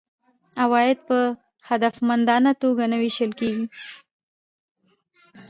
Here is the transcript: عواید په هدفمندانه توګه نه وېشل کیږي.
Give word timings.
عواید 0.63 0.97
په 1.07 1.17
هدفمندانه 1.69 2.51
توګه 2.61 2.83
نه 2.91 2.97
وېشل 3.01 3.31
کیږي. 3.39 3.65